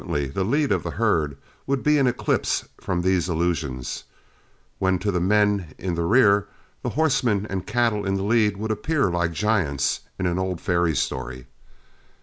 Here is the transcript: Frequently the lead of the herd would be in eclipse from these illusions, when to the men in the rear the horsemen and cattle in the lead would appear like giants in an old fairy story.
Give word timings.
Frequently 0.01 0.27
the 0.29 0.43
lead 0.43 0.71
of 0.71 0.81
the 0.81 0.89
herd 0.89 1.37
would 1.67 1.83
be 1.83 1.99
in 1.99 2.07
eclipse 2.07 2.67
from 2.81 3.03
these 3.03 3.29
illusions, 3.29 4.05
when 4.79 4.97
to 4.97 5.11
the 5.11 5.19
men 5.19 5.75
in 5.77 5.93
the 5.93 6.01
rear 6.05 6.47
the 6.81 6.89
horsemen 6.97 7.45
and 7.51 7.67
cattle 7.67 8.03
in 8.03 8.15
the 8.15 8.23
lead 8.23 8.57
would 8.57 8.71
appear 8.71 9.11
like 9.11 9.31
giants 9.31 9.99
in 10.17 10.25
an 10.25 10.39
old 10.39 10.59
fairy 10.59 10.95
story. 10.95 11.45